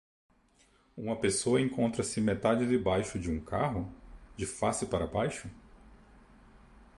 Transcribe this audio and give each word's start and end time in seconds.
Uma 0.97 1.15
pessoa 1.15 1.61
encontra-se 1.61 2.19
metade 2.19 2.65
debaixo 2.67 3.19
de 3.19 3.29
um 3.29 3.39
carro? 3.39 3.93
de 4.35 4.47
face 4.47 4.87
para 4.87 5.05
baixo. 5.05 5.47